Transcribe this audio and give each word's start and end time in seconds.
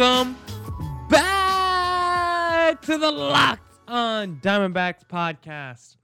Welcome 0.00 0.34
back 1.10 2.80
to 2.80 2.96
the 2.96 3.10
Locked 3.10 3.60
On 3.86 4.36
Diamondbacks 4.36 5.06
podcast. 5.06 5.96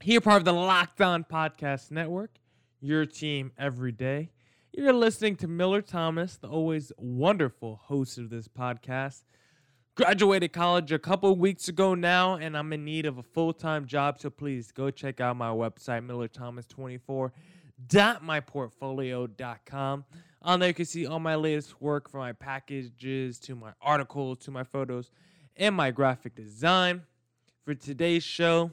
Here, 0.00 0.20
part 0.20 0.36
of 0.36 0.44
the 0.44 0.52
Locked 0.52 1.00
On 1.00 1.24
Podcast 1.24 1.90
Network, 1.90 2.30
your 2.80 3.06
team 3.06 3.50
every 3.58 3.90
day. 3.90 4.30
You're 4.72 4.92
listening 4.92 5.34
to 5.38 5.48
Miller 5.48 5.82
Thomas, 5.82 6.36
the 6.36 6.46
always 6.46 6.92
wonderful 6.98 7.80
host 7.82 8.16
of 8.16 8.30
this 8.30 8.46
podcast. 8.46 9.24
Graduated 10.00 10.54
college 10.54 10.92
a 10.92 10.98
couple 10.98 11.36
weeks 11.36 11.68
ago 11.68 11.94
now, 11.94 12.36
and 12.36 12.56
I'm 12.56 12.72
in 12.72 12.86
need 12.86 13.04
of 13.04 13.18
a 13.18 13.22
full 13.22 13.52
time 13.52 13.84
job. 13.84 14.18
So 14.18 14.30
please 14.30 14.72
go 14.72 14.90
check 14.90 15.20
out 15.20 15.36
my 15.36 15.50
website, 15.50 16.06
millerthomas24.myportfolio.com. 17.86 20.04
On 20.40 20.58
there, 20.58 20.68
you 20.68 20.74
can 20.74 20.86
see 20.86 21.06
all 21.06 21.20
my 21.20 21.34
latest 21.34 21.82
work 21.82 22.08
from 22.08 22.20
my 22.20 22.32
packages 22.32 23.38
to 23.40 23.54
my 23.54 23.72
articles 23.82 24.38
to 24.38 24.50
my 24.50 24.64
photos 24.64 25.10
and 25.54 25.74
my 25.74 25.90
graphic 25.90 26.34
design. 26.34 27.02
For 27.66 27.74
today's 27.74 28.22
show, 28.22 28.70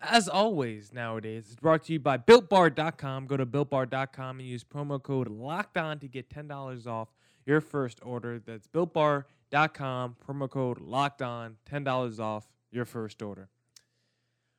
as 0.00 0.26
always 0.26 0.94
nowadays, 0.94 1.48
it's 1.48 1.60
brought 1.60 1.84
to 1.84 1.92
you 1.92 2.00
by 2.00 2.16
BuiltBar.com. 2.16 3.26
Go 3.26 3.36
to 3.36 3.44
BuiltBar.com 3.44 4.38
and 4.38 4.48
use 4.48 4.64
promo 4.64 5.02
code 5.02 5.28
LOCKEDON 5.28 6.00
to 6.00 6.08
get 6.08 6.30
$10 6.30 6.86
off 6.86 7.08
your 7.44 7.60
first 7.60 8.00
order. 8.02 8.38
That's 8.38 8.66
BuiltBar.com, 8.68 9.24
promo 9.52 10.50
code 10.50 10.80
locked 10.80 11.22
on, 11.22 11.56
$10 11.70 12.20
off 12.20 12.46
your 12.70 12.84
first 12.84 13.22
order. 13.22 13.48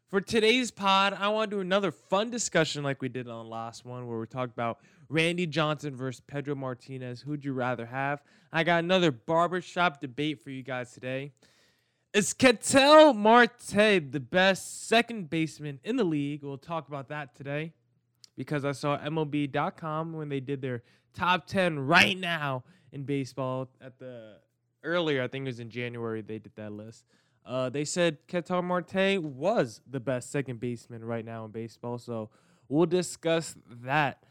For 0.09 0.21
today's 0.21 0.71
pod, 0.71 1.13
I 1.19 1.27
want 1.27 1.51
to 1.51 1.57
do 1.57 1.61
another 1.61 1.91
fun 1.91 2.29
discussion 2.29 2.81
like 2.81 3.01
we 3.01 3.09
did 3.09 3.27
on 3.27 3.43
the 3.43 3.51
last 3.51 3.83
one, 3.83 4.07
where 4.07 4.17
we 4.17 4.25
talked 4.25 4.53
about 4.53 4.79
Randy 5.09 5.45
Johnson 5.45 5.95
versus 5.95 6.21
Pedro 6.25 6.55
Martinez. 6.55 7.21
Who'd 7.21 7.43
you 7.43 7.51
rather 7.51 7.85
have? 7.85 8.23
I 8.53 8.63
got 8.63 8.83
another 8.83 9.11
barbershop 9.11 9.99
debate 9.99 10.41
for 10.41 10.49
you 10.49 10.63
guys 10.63 10.93
today. 10.93 11.33
Is 12.13 12.33
Ketel 12.33 13.13
Marte 13.13 14.11
the 14.11 14.19
best 14.19 14.87
second 14.87 15.29
baseman 15.29 15.81
in 15.83 15.97
the 15.97 16.05
league? 16.05 16.41
We'll 16.41 16.57
talk 16.57 16.87
about 16.87 17.09
that 17.09 17.35
today 17.35 17.73
because 18.37 18.63
I 18.63 18.71
saw 18.71 18.97
MLB.com 18.97 20.13
when 20.13 20.29
they 20.29 20.39
did 20.39 20.61
their 20.61 20.83
top 21.13 21.47
10 21.47 21.79
right 21.79 22.17
now 22.17 22.63
in 22.93 23.03
baseball 23.03 23.69
at 23.81 23.99
the 23.99 24.37
earlier, 24.83 25.23
I 25.23 25.27
think 25.27 25.43
it 25.43 25.49
was 25.49 25.59
in 25.59 25.69
January, 25.69 26.21
they 26.21 26.39
did 26.39 26.55
that 26.55 26.71
list. 26.71 27.05
Uh, 27.45 27.69
they 27.69 27.85
said 27.85 28.17
Ketel 28.27 28.61
Marte 28.61 29.21
was 29.21 29.81
the 29.89 30.01
best 30.01 30.31
second 30.31 30.59
baseman 30.59 31.03
right 31.03 31.23
now 31.23 31.45
in 31.45 31.51
baseball. 31.51 31.97
So 31.97 32.29
we'll 32.67 32.85
discuss 32.85 33.55
that. 33.83 34.23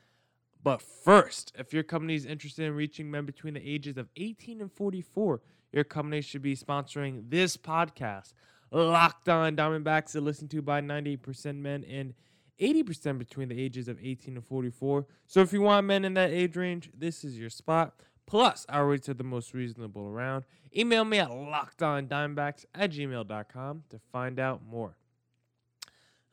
But 0.63 0.83
first, 0.83 1.53
if 1.57 1.73
your 1.73 1.83
company 1.83 2.15
is 2.15 2.27
interested 2.27 2.67
in 2.67 2.75
reaching 2.75 3.11
men 3.11 3.25
between 3.25 3.55
the 3.55 3.67
ages 3.67 3.97
of 3.97 4.09
18 4.17 4.61
and 4.61 4.71
44, 4.71 5.41
your 5.73 5.85
company 5.85 6.21
should 6.21 6.43
be 6.43 6.57
sponsoring 6.57 7.31
this 7.31 7.57
podcast. 7.57 8.33
Locked 8.71 9.29
on 9.29 9.57
Diamondbacks 9.57 10.13
to 10.13 10.21
listen 10.21 10.49
to 10.49 10.61
by 10.61 10.81
98% 10.81 11.57
men 11.57 11.85
and 11.85 12.15
80% 12.61 13.19
between 13.19 13.49
the 13.49 13.61
ages 13.61 13.89
of 13.89 13.99
18 14.03 14.37
and 14.37 14.45
44. 14.45 15.07
So 15.27 15.41
if 15.41 15.53
you 15.53 15.63
want 15.63 15.87
men 15.87 16.05
in 16.05 16.15
that 16.15 16.31
age 16.31 16.57
range, 16.57 16.91
this 16.97 17.25
is 17.25 17.39
your 17.39 17.51
spot. 17.51 17.95
Plus, 18.27 18.67
our 18.69 18.87
rates 18.89 19.09
are 19.09 19.15
the 19.15 19.25
most 19.25 19.55
reasonable 19.55 20.09
around. 20.09 20.45
Email 20.77 21.05
me 21.05 21.19
at 21.19 21.31
lockedondiamondbacks 21.31 22.65
at 22.75 22.91
gmail.com 22.91 23.85
to 23.89 24.01
find 24.13 24.41
out 24.41 24.63
more. 24.69 24.97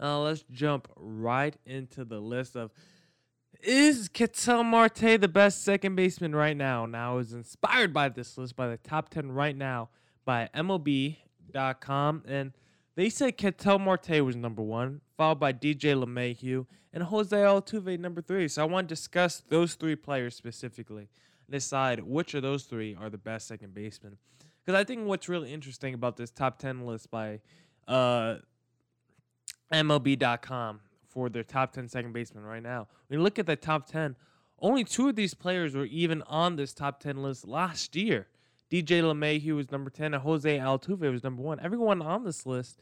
Uh, 0.01 0.19
let's 0.19 0.43
jump 0.51 0.87
right 0.95 1.55
into 1.65 2.03
the 2.03 2.19
list 2.19 2.55
of 2.55 2.71
is 3.61 4.09
Ketel 4.09 4.63
Marte 4.63 5.21
the 5.21 5.29
best 5.29 5.63
second 5.63 5.95
baseman 5.95 6.35
right 6.35 6.57
now? 6.57 6.85
Now, 6.85 7.13
I 7.13 7.15
was 7.15 7.31
inspired 7.31 7.93
by 7.93 8.09
this 8.09 8.37
list 8.37 8.57
by 8.57 8.67
the 8.67 8.77
top 8.77 9.09
10 9.09 9.31
right 9.31 9.55
now 9.55 9.89
by 10.25 10.49
MLB.com. 10.53 12.23
And 12.27 12.51
they 12.95 13.09
said 13.09 13.37
Ketel 13.37 13.79
Marte 13.79 14.21
was 14.21 14.35
number 14.35 14.61
one, 14.61 14.99
followed 15.15 15.39
by 15.39 15.53
DJ 15.53 15.95
LeMahieu 15.95 16.65
and 16.91 17.03
Jose 17.03 17.35
Altuve 17.35 17.97
number 17.99 18.21
three. 18.21 18.49
So 18.49 18.63
I 18.63 18.65
want 18.65 18.89
to 18.89 18.95
discuss 18.95 19.41
those 19.47 19.75
three 19.75 19.95
players 19.95 20.35
specifically 20.35 21.07
decide 21.53 22.01
which 22.01 22.33
of 22.33 22.41
those 22.41 22.63
three 22.63 22.95
are 22.99 23.09
the 23.09 23.17
best 23.17 23.47
second 23.47 23.73
basemen. 23.73 24.17
Because 24.65 24.79
I 24.79 24.83
think 24.83 25.05
what's 25.07 25.29
really 25.29 25.53
interesting 25.53 25.93
about 25.93 26.17
this 26.17 26.31
top 26.31 26.57
10 26.57 26.85
list 26.85 27.11
by 27.11 27.39
uh, 27.87 28.37
MLB.com 29.71 30.79
for 31.07 31.29
their 31.29 31.43
top 31.43 31.71
10 31.71 31.87
second 31.87 32.11
basemen 32.11 32.43
right 32.43 32.63
now. 32.63 32.87
When 33.07 33.19
you 33.19 33.23
look 33.23 33.37
at 33.37 33.45
the 33.45 33.55
top 33.55 33.87
10, 33.87 34.15
only 34.59 34.83
two 34.83 35.09
of 35.09 35.15
these 35.15 35.33
players 35.33 35.75
were 35.75 35.85
even 35.85 36.23
on 36.23 36.55
this 36.55 36.73
top 36.73 36.99
10 36.99 37.21
list 37.21 37.47
last 37.47 37.95
year. 37.95 38.27
DJ 38.71 39.03
LeMahieu 39.03 39.55
was 39.55 39.71
number 39.71 39.91
10 39.91 40.15
and 40.15 40.23
Jose 40.23 40.57
Altuve 40.57 41.11
was 41.11 41.23
number 41.23 41.43
1. 41.43 41.59
Everyone 41.59 42.01
on 42.01 42.23
this 42.23 42.45
list 42.47 42.81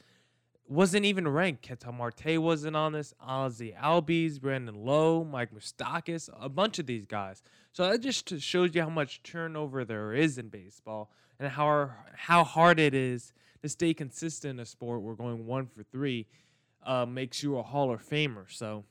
wasn't 0.67 1.05
even 1.05 1.27
ranked. 1.27 1.63
Ketel 1.63 1.91
Marte 1.91 2.39
wasn't 2.41 2.75
on 2.75 2.93
this. 2.93 3.13
Ozzie 3.19 3.75
Albies, 3.81 4.39
Brandon 4.39 4.75
Lowe, 4.75 5.23
Mike 5.23 5.53
Moustakas, 5.53 6.29
a 6.39 6.49
bunch 6.49 6.79
of 6.79 6.85
these 6.85 7.05
guys. 7.05 7.43
So 7.73 7.89
that 7.89 8.01
just 8.01 8.39
shows 8.39 8.73
you 8.73 8.81
how 8.81 8.89
much 8.89 9.23
turnover 9.23 9.83
there 9.83 10.13
is 10.13 10.37
in 10.37 10.49
baseball 10.49 11.11
and 11.39 11.49
how 11.49 11.91
how 12.15 12.43
hard 12.43 12.79
it 12.79 12.93
is 12.93 13.33
to 13.61 13.69
stay 13.69 13.93
consistent 13.93 14.51
in 14.51 14.59
a 14.59 14.65
sport. 14.65 15.01
We're 15.01 15.15
going 15.15 15.45
one 15.45 15.67
for 15.67 15.83
three 15.83 16.27
uh, 16.85 17.05
makes 17.05 17.43
you 17.43 17.57
a 17.57 17.63
Hall 17.63 17.91
of 17.91 18.07
Famer. 18.07 18.45
So 18.47 18.83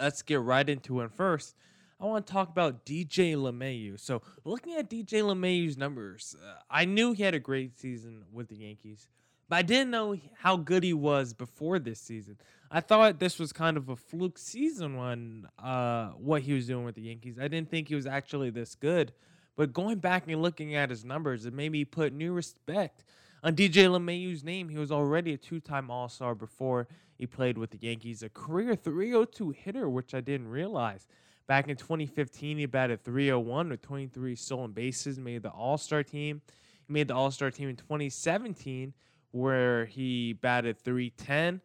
let's 0.00 0.22
get 0.22 0.40
right 0.40 0.68
into 0.68 1.00
it. 1.00 1.12
First, 1.12 1.54
I 2.00 2.06
want 2.06 2.26
to 2.26 2.32
talk 2.32 2.48
about 2.48 2.86
DJ 2.86 3.34
LeMahieu. 3.34 4.00
So 4.00 4.22
looking 4.44 4.74
at 4.74 4.88
DJ 4.88 5.22
LeMahieu's 5.22 5.76
numbers, 5.76 6.34
uh, 6.42 6.54
I 6.70 6.84
knew 6.84 7.12
he 7.12 7.22
had 7.22 7.34
a 7.34 7.40
great 7.40 7.78
season 7.78 8.24
with 8.32 8.48
the 8.48 8.56
Yankees, 8.56 9.08
but 9.50 9.56
I 9.56 9.62
didn't 9.62 9.90
know 9.90 10.16
how 10.38 10.56
good 10.56 10.82
he 10.82 10.94
was 10.94 11.34
before 11.34 11.78
this 11.78 12.00
season. 12.00 12.38
I 12.70 12.80
thought 12.80 13.18
this 13.18 13.38
was 13.38 13.52
kind 13.52 13.76
of 13.76 13.90
a 13.90 13.96
fluke 13.96 14.38
season 14.38 14.96
when 14.96 15.46
uh, 15.58 16.10
what 16.10 16.40
he 16.40 16.54
was 16.54 16.66
doing 16.66 16.86
with 16.86 16.94
the 16.94 17.02
Yankees. 17.02 17.38
I 17.38 17.48
didn't 17.48 17.68
think 17.70 17.88
he 17.88 17.94
was 17.94 18.06
actually 18.06 18.48
this 18.48 18.74
good. 18.74 19.12
But 19.56 19.74
going 19.74 19.98
back 19.98 20.26
and 20.26 20.40
looking 20.40 20.74
at 20.74 20.88
his 20.88 21.04
numbers, 21.04 21.44
it 21.44 21.52
made 21.52 21.72
me 21.72 21.84
put 21.84 22.14
new 22.14 22.32
respect 22.32 23.04
on 23.42 23.56
DJ 23.56 23.86
LeMahieu's 23.86 24.44
name, 24.44 24.68
he 24.68 24.76
was 24.76 24.92
already 24.92 25.32
a 25.32 25.38
two-time 25.38 25.90
All-Star 25.90 26.34
before 26.34 26.88
he 27.16 27.26
played 27.26 27.56
with 27.56 27.70
the 27.70 27.78
Yankees, 27.80 28.22
a 28.22 28.28
career 28.28 28.76
302 28.76 29.50
hitter, 29.50 29.88
which 29.88 30.14
I 30.14 30.20
didn't 30.20 30.48
realize. 30.48 31.06
Back 31.46 31.68
in 31.68 31.76
2015, 31.76 32.58
he 32.58 32.66
batted 32.66 33.02
301 33.02 33.70
with 33.70 33.82
23 33.82 34.36
stolen 34.36 34.72
bases, 34.72 35.18
made 35.18 35.42
the 35.42 35.50
All-Star 35.50 36.02
team. 36.02 36.42
He 36.86 36.92
made 36.92 37.08
the 37.08 37.14
All-Star 37.14 37.50
team 37.50 37.70
in 37.70 37.76
2017, 37.76 38.92
where 39.32 39.86
he 39.86 40.32
batted 40.32 40.78
310. 40.78 41.60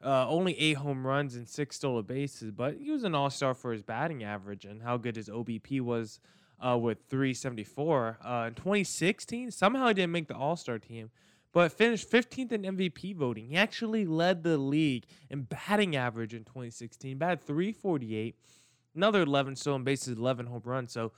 Uh, 0.00 0.28
only 0.28 0.56
eight 0.60 0.76
home 0.76 1.04
runs 1.04 1.34
and 1.34 1.48
six 1.48 1.74
stolen 1.74 2.04
bases, 2.04 2.52
but 2.52 2.76
he 2.76 2.90
was 2.90 3.02
an 3.02 3.16
all 3.16 3.30
star 3.30 3.52
for 3.52 3.72
his 3.72 3.82
batting 3.82 4.22
average 4.22 4.64
and 4.64 4.82
how 4.82 4.96
good 4.96 5.16
his 5.16 5.28
OBP 5.28 5.80
was 5.80 6.20
uh, 6.64 6.76
with 6.76 6.98
374. 7.08 8.18
Uh, 8.24 8.44
in 8.48 8.54
2016, 8.54 9.50
somehow 9.50 9.88
he 9.88 9.94
didn't 9.94 10.12
make 10.12 10.28
the 10.28 10.36
All 10.36 10.56
Star 10.56 10.78
team, 10.78 11.10
but 11.52 11.72
finished 11.72 12.10
15th 12.10 12.52
in 12.52 12.62
MVP 12.62 13.14
voting. 13.16 13.48
He 13.48 13.56
actually 13.56 14.04
led 14.04 14.42
the 14.42 14.58
league 14.58 15.06
in 15.30 15.42
batting 15.42 15.96
average 15.96 16.34
in 16.34 16.44
2016, 16.44 17.18
batted 17.18 17.42
348, 17.42 18.36
another 18.94 19.22
11 19.22 19.56
stolen 19.56 19.84
bases, 19.84 20.18
11 20.18 20.46
home 20.46 20.62
runs. 20.64 20.92
So 20.92 21.12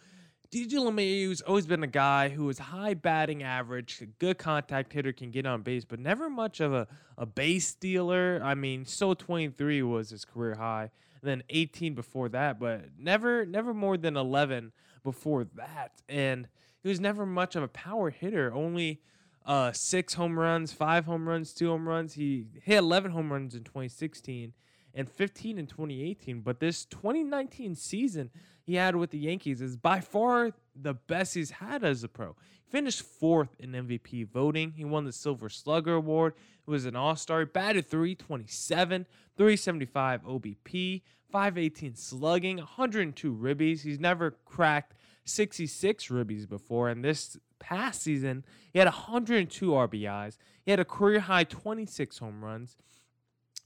DJ 0.50 0.72
LeMahieu's 0.72 1.42
always 1.42 1.68
been 1.68 1.84
a 1.84 1.86
guy 1.86 2.28
who 2.28 2.48
is 2.48 2.58
high 2.58 2.94
batting 2.94 3.44
average, 3.44 4.00
a 4.00 4.06
good 4.06 4.36
contact 4.36 4.92
hitter, 4.92 5.12
can 5.12 5.30
get 5.30 5.46
on 5.46 5.62
base, 5.62 5.84
but 5.84 6.00
never 6.00 6.28
much 6.28 6.58
of 6.58 6.74
a, 6.74 6.88
a 7.16 7.24
base 7.24 7.68
stealer. 7.68 8.40
I 8.42 8.56
mean, 8.56 8.84
so 8.84 9.14
23 9.14 9.84
was 9.84 10.10
his 10.10 10.24
career 10.24 10.56
high, 10.56 10.90
and 11.22 11.30
then 11.30 11.44
18 11.50 11.94
before 11.94 12.28
that, 12.30 12.58
but 12.58 12.86
never 12.98 13.46
never 13.46 13.72
more 13.72 13.96
than 13.96 14.16
11 14.16 14.72
before 15.04 15.44
that. 15.54 15.92
And 16.08 16.48
he 16.82 16.88
was 16.88 16.98
never 16.98 17.24
much 17.24 17.54
of 17.54 17.62
a 17.62 17.68
power 17.68 18.10
hitter, 18.10 18.52
only 18.52 19.02
uh, 19.46 19.70
six 19.70 20.14
home 20.14 20.36
runs, 20.36 20.72
five 20.72 21.04
home 21.04 21.28
runs, 21.28 21.54
two 21.54 21.68
home 21.68 21.88
runs. 21.88 22.14
He 22.14 22.46
hit 22.60 22.78
11 22.78 23.12
home 23.12 23.32
runs 23.32 23.54
in 23.54 23.62
2016 23.62 24.52
and 24.94 25.08
15 25.08 25.58
in 25.58 25.66
2018. 25.66 26.40
But 26.40 26.60
this 26.60 26.84
2019 26.86 27.74
season 27.74 28.30
he 28.62 28.74
had 28.74 28.96
with 28.96 29.10
the 29.10 29.18
Yankees 29.18 29.60
is 29.60 29.76
by 29.76 30.00
far 30.00 30.52
the 30.74 30.94
best 30.94 31.34
he's 31.34 31.50
had 31.50 31.84
as 31.84 32.04
a 32.04 32.08
pro. 32.08 32.36
He 32.64 32.70
finished 32.70 33.02
fourth 33.02 33.56
in 33.58 33.72
MVP 33.72 34.28
voting. 34.28 34.72
He 34.72 34.84
won 34.84 35.04
the 35.04 35.12
Silver 35.12 35.48
Slugger 35.48 35.94
Award. 35.94 36.34
He 36.64 36.70
was 36.70 36.84
an 36.84 36.96
All 36.96 37.16
Star. 37.16 37.44
Batted 37.46 37.88
327, 37.88 39.06
375 39.36 40.22
OBP, 40.22 41.02
518 41.30 41.94
slugging, 41.94 42.58
102 42.58 43.34
ribbies. 43.34 43.82
He's 43.82 44.00
never 44.00 44.32
cracked 44.44 44.94
66 45.24 46.08
ribbies 46.08 46.48
before, 46.48 46.88
and 46.88 47.04
this 47.04 47.36
past 47.58 48.02
season, 48.02 48.44
he 48.72 48.78
had 48.78 48.86
102 48.86 49.70
RBIs. 49.70 50.36
He 50.64 50.70
had 50.70 50.80
a 50.80 50.84
career 50.84 51.20
high 51.20 51.44
26 51.44 52.18
home 52.18 52.44
runs. 52.44 52.76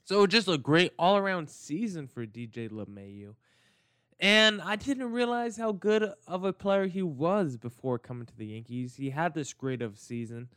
So 0.05 0.27
just 0.27 0.49
a 0.49 0.59
great 0.59 0.93
all 0.99 1.17
around 1.17 1.49
season 1.49 2.07
for 2.07 2.27
DJ 2.27 2.71
LeMahieu. 2.71 3.35
And 4.21 4.61
I 4.61 4.77
didn't 4.77 5.13
realize 5.13 5.57
how 5.57 5.73
good 5.73 6.13
of 6.27 6.45
a 6.45 6.53
player 6.53 6.87
he 6.87 7.03
was 7.03 7.57
before 7.57 7.99
coming 7.99 8.27
to 8.27 8.37
the 8.37 8.47
Yankees. 8.47 8.97
He 8.97 9.11
had 9.11 9.35
this 9.35 9.55
great 9.55 9.81
of 9.81 9.99
season. 9.99 10.49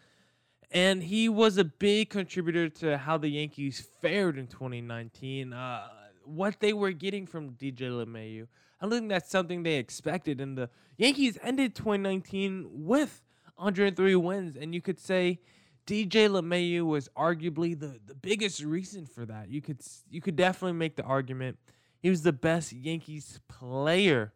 And 0.69 1.01
he 1.01 1.29
was 1.29 1.57
a 1.57 1.63
big 1.63 2.09
contributor 2.09 2.67
to 2.69 2.97
how 2.97 3.17
the 3.17 3.29
Yankees 3.29 3.88
fared 4.01 4.38
in 4.38 4.47
2019. 4.47 5.53
Uh, 5.53 5.88
what 6.25 6.59
they 6.59 6.73
were 6.73 6.91
getting 6.91 7.25
from 7.25 7.51
DJ 7.51 7.89
LeMahieu. 7.89 8.47
I 8.81 8.89
think 8.89 9.07
that's 9.07 9.31
something 9.31 9.63
they 9.63 9.75
expected. 9.75 10.41
And 10.41 10.57
the 10.57 10.69
Yankees 10.97 11.38
ended 11.41 11.73
2019 11.73 12.67
with 12.69 13.21
103 13.55 14.15
wins. 14.17 14.57
And 14.57 14.75
you 14.75 14.81
could 14.81 14.99
say 14.99 15.39
DJ 15.88 16.30
LeMahieu 16.30 16.86
was 16.86 17.07
arguably 17.18 17.80
the, 17.80 17.98
the 18.06 18.13
biggest 18.13 18.62
reason 18.62 19.06
for 19.06 19.25
that. 19.25 19.50
You 19.50 19.62
could 19.62 19.80
you 20.10 20.22
could 20.22 20.36
definitely 20.36 20.78
make 20.78 20.98
the 20.98 21.04
argument 21.04 21.57
he 22.00 22.10
was 22.10 22.22
the 22.22 22.34
best 22.34 22.74
Yankees 22.74 23.39
player 23.48 24.34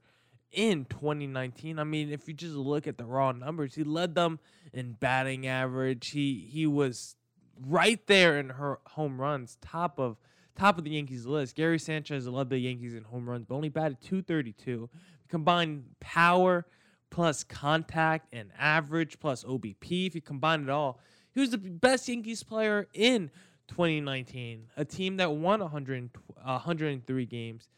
in 0.52 0.86
2019. 0.86 1.78
I 1.78 1.84
mean, 1.84 2.10
if 2.12 2.28
you 2.28 2.34
just 2.34 2.56
look 2.56 2.88
at 2.88 2.98
the 2.98 3.06
raw 3.06 3.34
numbers, 3.34 3.76
he 3.76 3.84
led 3.84 4.16
them 4.16 4.40
in 4.74 4.94
batting 4.94 5.46
average. 5.46 6.10
He 6.10 6.48
he 6.50 6.66
was 6.66 7.18
right 7.68 8.06
there 8.08 8.40
in 8.40 8.50
her 8.50 8.80
home 8.88 9.20
runs, 9.20 9.58
top 9.62 10.00
of 10.00 10.18
top 10.56 10.78
of 10.78 10.86
the 10.86 10.92
Yankees 10.92 11.26
list. 11.26 11.56
Gary 11.56 11.80
Sanchez 11.80 12.28
led 12.28 12.50
the 12.50 12.60
Yankees 12.60 12.94
in 12.94 13.04
home 13.04 13.30
runs, 13.30 13.46
but 13.46 13.56
only 13.56 13.70
batted 13.70 14.00
232. 14.02 14.90
Combine 15.28 15.84
power 16.00 16.66
plus 17.10 17.44
contact 17.44 18.28
and 18.34 18.52
average 18.58 19.20
plus 19.20 19.44
OBP. 19.44 20.08
If 20.08 20.16
you 20.16 20.22
combine 20.22 20.64
it 20.64 20.70
all, 20.70 21.00
he 21.34 21.40
was 21.40 21.50
the 21.52 21.58
best 21.58 22.08
Yankees 22.08 22.44
player 22.44 22.88
in 22.94 23.32
2019, 23.68 24.68
a 24.76 24.86
team 24.86 25.18
that 25.18 25.32
won 25.32 25.62
100, 25.62 26.10
103 26.44 27.26
games. 27.26 27.70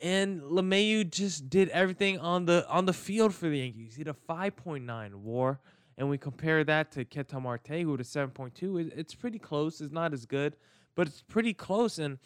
And 0.00 0.42
LeMahieu 0.42 1.10
just 1.10 1.48
did 1.48 1.68
everything 1.70 2.18
on 2.18 2.44
the 2.44 2.68
on 2.68 2.84
the 2.84 2.92
field 2.92 3.34
for 3.34 3.48
the 3.48 3.58
Yankees. 3.58 3.94
He 3.94 4.00
had 4.00 4.08
a 4.08 4.16
5.9 4.28 5.14
WAR, 5.14 5.60
and 5.96 6.10
we 6.10 6.18
compare 6.18 6.62
that 6.64 6.92
to 6.92 7.04
Ketel 7.04 7.40
Marte, 7.40 7.80
who 7.80 7.90
had 7.92 8.00
a 8.00 8.04
7.2. 8.04 8.92
It's 8.96 9.14
pretty 9.14 9.38
close. 9.38 9.80
It's 9.80 9.92
not 9.92 10.12
as 10.12 10.26
good, 10.26 10.56
but 10.94 11.06
it's 11.06 11.22
pretty 11.22 11.54
close. 11.54 11.98
And 11.98 12.18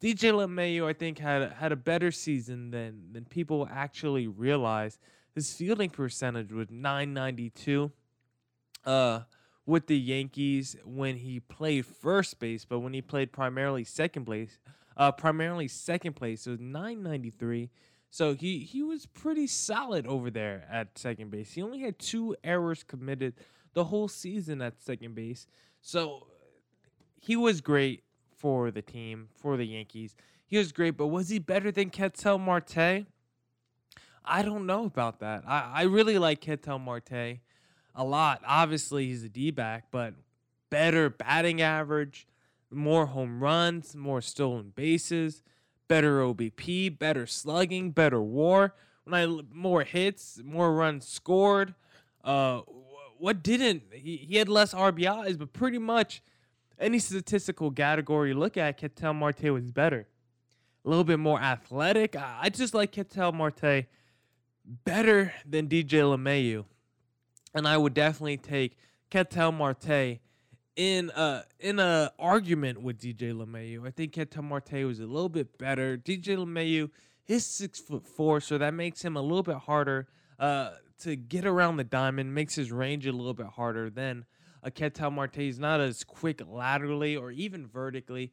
DJ 0.00 0.32
LeMahieu, 0.32 0.86
I 0.86 0.92
think, 0.92 1.18
had 1.18 1.52
had 1.52 1.72
a 1.72 1.76
better 1.76 2.10
season 2.10 2.70
than 2.70 3.12
than 3.12 3.24
people 3.24 3.68
actually 3.72 4.26
realize. 4.26 4.98
His 5.34 5.52
fielding 5.52 5.90
percentage 5.90 6.52
was 6.52 6.70
992. 6.70 7.90
Uh, 8.84 9.20
with 9.66 9.86
the 9.86 9.98
Yankees 9.98 10.76
when 10.84 11.16
he 11.16 11.40
played 11.40 11.86
first 11.86 12.38
base, 12.38 12.64
but 12.64 12.80
when 12.80 12.92
he 12.92 13.00
played 13.00 13.32
primarily 13.32 13.84
second 13.84 14.24
place, 14.24 14.58
uh, 14.96 15.10
primarily 15.12 15.68
second 15.68 16.14
place, 16.14 16.46
it 16.46 16.50
was 16.50 16.60
993. 16.60 17.70
So 18.10 18.34
he 18.34 18.60
he 18.60 18.82
was 18.82 19.06
pretty 19.06 19.48
solid 19.48 20.06
over 20.06 20.30
there 20.30 20.68
at 20.70 20.96
second 20.98 21.30
base. 21.30 21.52
He 21.52 21.62
only 21.62 21.80
had 21.80 21.98
two 21.98 22.36
errors 22.44 22.84
committed 22.84 23.34
the 23.72 23.84
whole 23.84 24.06
season 24.06 24.62
at 24.62 24.80
second 24.80 25.16
base. 25.16 25.48
So 25.80 26.28
he 27.20 27.34
was 27.34 27.60
great 27.60 28.04
for 28.36 28.70
the 28.70 28.82
team, 28.82 29.30
for 29.34 29.56
the 29.56 29.66
Yankees. 29.66 30.14
He 30.46 30.58
was 30.58 30.70
great, 30.70 30.96
but 30.96 31.08
was 31.08 31.28
he 31.28 31.38
better 31.40 31.72
than 31.72 31.90
Ketel 31.90 32.38
Marte? 32.38 33.06
I 34.24 34.42
don't 34.42 34.66
know 34.66 34.84
about 34.84 35.20
that. 35.20 35.42
I, 35.46 35.72
I 35.74 35.82
really 35.82 36.18
like 36.18 36.40
Ketel 36.40 36.78
Marte 36.78 37.40
a 37.94 38.04
lot. 38.04 38.42
Obviously, 38.46 39.06
he's 39.06 39.22
a 39.22 39.28
D 39.28 39.50
back, 39.50 39.86
but 39.90 40.14
better 40.70 41.10
batting 41.10 41.62
average, 41.62 42.26
more 42.70 43.06
home 43.06 43.42
runs, 43.42 43.94
more 43.94 44.20
stolen 44.20 44.72
bases, 44.74 45.42
better 45.88 46.20
OBP, 46.20 46.98
better 46.98 47.26
slugging, 47.26 47.90
better 47.90 48.20
WAR. 48.20 48.74
When 49.04 49.14
I 49.14 49.42
more 49.52 49.84
hits, 49.84 50.40
more 50.42 50.74
runs 50.74 51.06
scored. 51.06 51.74
Uh, 52.22 52.62
what 53.18 53.42
didn't 53.42 53.82
he, 53.92 54.16
he 54.16 54.36
had 54.36 54.48
less 54.48 54.74
RBIs, 54.74 55.38
but 55.38 55.52
pretty 55.52 55.78
much 55.78 56.22
any 56.78 56.98
statistical 56.98 57.70
category 57.70 58.30
you 58.30 58.34
look 58.34 58.56
at, 58.56 58.76
Ketel 58.76 59.14
Marte 59.14 59.44
was 59.44 59.70
better. 59.70 60.08
A 60.84 60.88
little 60.88 61.04
bit 61.04 61.18
more 61.18 61.40
athletic. 61.40 62.16
I, 62.16 62.48
just 62.48 62.74
like 62.74 62.92
Ketel 62.92 63.32
Marte 63.32 63.86
better 64.64 65.32
than 65.46 65.68
DJ 65.68 65.86
LeMahieu 66.02 66.64
and 67.54 67.68
I 67.68 67.76
would 67.76 67.94
definitely 67.94 68.36
take 68.36 68.76
Ketel 69.10 69.52
Marte 69.52 70.18
in 70.76 71.10
a 71.14 71.44
in 71.60 71.78
a 71.78 72.12
argument 72.18 72.82
with 72.82 73.00
DJ 73.00 73.32
LeMahieu. 73.32 73.86
I 73.86 73.90
think 73.90 74.12
Ketel 74.12 74.42
Marte 74.42 74.84
was 74.84 74.98
a 74.98 75.06
little 75.06 75.28
bit 75.28 75.56
better. 75.56 75.96
DJ 75.96 76.36
LeMahieu 76.36 76.90
is 77.26 77.46
six 77.46 77.80
foot 77.80 78.06
four, 78.06 78.40
so 78.40 78.58
that 78.58 78.74
makes 78.74 79.02
him 79.02 79.16
a 79.16 79.22
little 79.22 79.42
bit 79.42 79.56
harder 79.56 80.08
uh, 80.38 80.70
to 81.00 81.16
get 81.16 81.46
around 81.46 81.76
the 81.76 81.84
diamond. 81.84 82.34
Makes 82.34 82.56
his 82.56 82.72
range 82.72 83.06
a 83.06 83.12
little 83.12 83.34
bit 83.34 83.46
harder 83.46 83.88
than 83.88 84.24
a 84.62 84.70
Ketel 84.70 85.12
Marte. 85.12 85.36
He's 85.36 85.60
not 85.60 85.80
as 85.80 86.02
quick 86.02 86.42
laterally 86.46 87.16
or 87.16 87.30
even 87.30 87.66
vertically. 87.66 88.32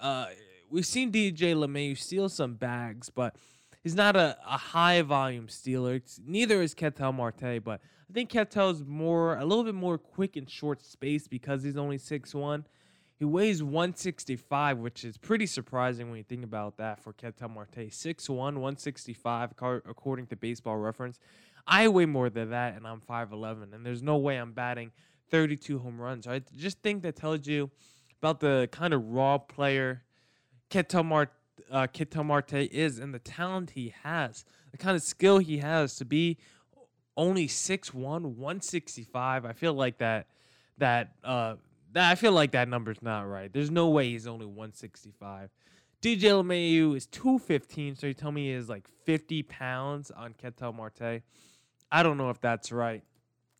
Uh, 0.00 0.26
we've 0.70 0.86
seen 0.86 1.10
DJ 1.10 1.54
LeMahieu 1.54 1.96
steal 1.96 2.28
some 2.28 2.54
bags, 2.54 3.08
but 3.08 3.34
he's 3.88 3.94
not 3.94 4.16
a, 4.16 4.36
a 4.46 4.58
high 4.58 5.00
volume 5.00 5.48
stealer. 5.48 5.94
It's, 5.94 6.20
neither 6.22 6.60
is 6.60 6.74
Ketel 6.74 7.10
Marte, 7.10 7.64
but 7.64 7.80
I 8.10 8.12
think 8.12 8.28
Ketel's 8.28 8.84
more 8.84 9.38
a 9.38 9.46
little 9.46 9.64
bit 9.64 9.74
more 9.74 9.96
quick 9.96 10.36
in 10.36 10.44
short 10.44 10.84
space 10.84 11.26
because 11.26 11.62
he's 11.62 11.78
only 11.78 11.96
six 11.96 12.34
one. 12.34 12.66
He 13.18 13.24
weighs 13.24 13.62
165, 13.62 14.76
which 14.76 15.06
is 15.06 15.16
pretty 15.16 15.46
surprising 15.46 16.10
when 16.10 16.18
you 16.18 16.22
think 16.22 16.44
about 16.44 16.76
that 16.76 17.02
for 17.02 17.14
Ketel 17.14 17.48
Marte. 17.48 17.88
6'1, 17.88 18.28
165, 18.28 19.52
according 19.60 20.26
to 20.26 20.36
baseball 20.36 20.76
reference. 20.76 21.18
I 21.66 21.88
weigh 21.88 22.04
more 22.04 22.28
than 22.28 22.50
that, 22.50 22.76
and 22.76 22.86
I'm 22.86 23.00
5'11, 23.00 23.72
and 23.72 23.86
there's 23.86 24.02
no 24.02 24.18
way 24.18 24.36
I'm 24.36 24.52
batting 24.52 24.92
32 25.30 25.78
home 25.78 25.98
runs. 25.98 26.26
I 26.26 26.42
just 26.58 26.82
think 26.82 27.02
that 27.04 27.16
tells 27.16 27.46
you 27.46 27.70
about 28.22 28.40
the 28.40 28.68
kind 28.70 28.92
of 28.92 29.02
raw 29.08 29.38
player 29.38 30.04
Ketel 30.70 31.04
Marte, 31.04 31.32
uh, 31.70 31.86
Ketel 31.86 32.24
Marte 32.24 32.54
is 32.54 32.98
and 32.98 33.14
the 33.14 33.18
talent 33.18 33.70
he 33.70 33.94
has, 34.02 34.44
the 34.70 34.78
kind 34.78 34.96
of 34.96 35.02
skill 35.02 35.38
he 35.38 35.58
has 35.58 35.96
to 35.96 36.04
be 36.04 36.38
only 37.16 37.48
6'1, 37.48 37.94
165. 37.94 39.44
I 39.44 39.52
feel 39.52 39.74
like 39.74 39.98
that 39.98 40.26
that 40.78 41.12
uh 41.24 41.56
that 41.92 42.10
I 42.10 42.14
feel 42.14 42.32
like 42.32 42.52
that 42.52 42.68
number's 42.68 43.02
not 43.02 43.22
right. 43.22 43.52
There's 43.52 43.70
no 43.70 43.88
way 43.88 44.10
he's 44.10 44.26
only 44.26 44.46
165. 44.46 45.50
DJ 46.00 46.18
LeMahieu 46.18 46.96
is 46.96 47.06
215, 47.06 47.96
so 47.96 48.06
you 48.06 48.14
tell 48.14 48.30
me 48.30 48.46
he 48.46 48.52
is 48.52 48.68
like 48.68 48.86
50 49.04 49.42
pounds 49.42 50.12
on 50.12 50.32
Ketel 50.34 50.72
Marte. 50.72 51.22
I 51.90 52.02
don't 52.02 52.16
know 52.16 52.30
if 52.30 52.40
that's 52.40 52.70
right. 52.70 53.02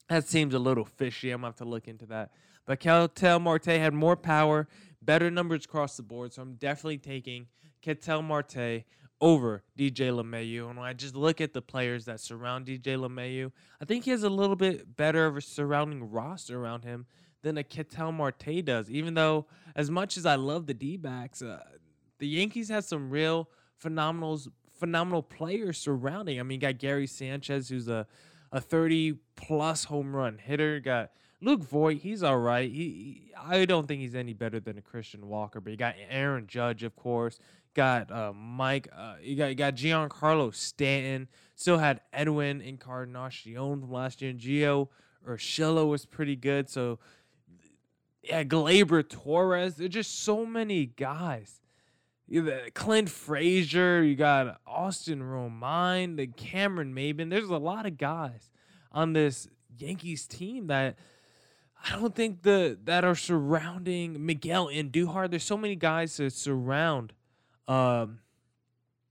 That 0.08 0.28
seems 0.28 0.54
a 0.54 0.58
little 0.58 0.84
fishy. 0.84 1.30
I'm 1.32 1.40
gonna 1.40 1.48
have 1.48 1.56
to 1.56 1.64
look 1.64 1.88
into 1.88 2.06
that. 2.06 2.30
But 2.64 2.80
Ketel 2.80 3.40
Marte 3.40 3.66
had 3.66 3.92
more 3.92 4.14
power, 4.14 4.68
better 5.02 5.30
numbers 5.30 5.64
across 5.64 5.96
the 5.96 6.02
board, 6.02 6.32
so 6.32 6.42
I'm 6.42 6.54
definitely 6.54 6.98
taking 6.98 7.46
Ketel 7.82 8.23
Marte 8.23 8.85
over 9.20 9.62
DJ 9.76 10.11
LeMahieu. 10.11 10.68
And 10.68 10.78
when 10.78 10.87
I 10.87 10.92
just 10.92 11.16
look 11.16 11.40
at 11.40 11.52
the 11.52 11.62
players 11.62 12.04
that 12.04 12.20
surround 12.20 12.66
DJ 12.66 12.97
LeMahieu, 12.97 13.50
I 13.80 13.85
think 13.85 14.04
he 14.04 14.11
has 14.11 14.23
a 14.23 14.30
little 14.30 14.56
bit 14.56 14.97
better 14.97 15.26
of 15.26 15.37
a 15.37 15.40
surrounding 15.40 16.11
roster 16.11 16.61
around 16.61 16.85
him 16.85 17.06
than 17.42 17.58
a 17.58 17.62
Ketel 17.62 18.12
Marte 18.12 18.64
does. 18.64 18.90
Even 18.90 19.14
though, 19.14 19.47
as 19.75 19.90
much 19.90 20.16
as 20.16 20.26
I 20.26 20.37
love 20.37 20.66
the 20.66 20.75
D 20.75 20.97
backs, 20.97 21.42
uh, 21.42 21.62
the 22.18 22.28
Yankees 22.28 22.68
have 22.68 22.85
some 22.85 23.11
real 23.11 23.49
phenomenal, 23.76 24.40
phenomenal 24.78 25.23
players 25.23 25.78
surrounding. 25.78 26.40
I 26.40 26.42
mean, 26.42 26.56
you 26.56 26.66
got 26.66 26.78
Gary 26.78 27.06
Sanchez, 27.06 27.68
who's 27.68 27.88
a, 27.88 28.06
a 28.52 28.60
30 28.60 29.14
plus 29.36 29.84
home 29.84 30.14
run 30.14 30.38
hitter. 30.38 30.80
Got 30.80 31.10
Luke 31.40 31.62
Voit, 31.62 31.98
he's 31.98 32.22
all 32.22 32.38
right. 32.38 32.70
He, 32.70 33.30
I 33.38 33.64
don't 33.64 33.86
think 33.86 34.00
he's 34.00 34.14
any 34.14 34.32
better 34.32 34.58
than 34.60 34.76
a 34.78 34.82
Christian 34.82 35.28
Walker, 35.28 35.60
but 35.60 35.70
you 35.70 35.76
got 35.76 35.94
Aaron 36.10 36.46
Judge, 36.46 36.82
of 36.82 36.96
course 36.96 37.38
got 37.78 38.10
uh, 38.10 38.32
Mike. 38.32 38.88
Uh, 38.94 39.14
you 39.22 39.36
got 39.36 39.46
you 39.46 39.54
got 39.54 39.76
Giancarlo 39.76 40.52
Stanton. 40.52 41.28
Still 41.54 41.78
had 41.78 42.00
Edwin 42.12 42.60
Encarnacion 42.60 43.80
from 43.80 43.92
last 43.92 44.20
year. 44.20 44.32
And 44.32 44.40
Gio 44.40 44.88
Urshela 45.26 45.88
was 45.88 46.04
pretty 46.04 46.34
good. 46.34 46.68
So 46.68 46.98
yeah, 48.22 48.42
Gleyber 48.42 49.08
Torres. 49.08 49.76
There's 49.76 49.90
just 49.90 50.24
so 50.24 50.44
many 50.44 50.86
guys. 50.86 51.60
Clint 52.75 53.08
Frazier. 53.08 54.02
You 54.02 54.14
got 54.14 54.61
Austin 54.66 55.23
Romine. 55.23 56.16
The 56.16 56.26
Cameron 56.26 56.94
Maybin. 56.94 57.30
There's 57.30 57.49
a 57.49 57.56
lot 57.56 57.87
of 57.87 57.97
guys 57.99 58.50
on 58.92 59.12
this 59.12 59.49
Yankees 59.76 60.26
team 60.26 60.66
that. 60.68 60.97
I 61.88 61.94
don't 61.94 62.12
think 62.12 62.42
the 62.42 62.76
that 62.85 63.04
are 63.04 63.14
surrounding 63.14 64.26
Miguel 64.26 64.66
Andujar. 64.66 65.30
There's 65.30 65.44
so 65.44 65.56
many 65.56 65.76
guys 65.76 66.16
that 66.16 66.32
surround 66.32 67.12
um, 67.68 68.18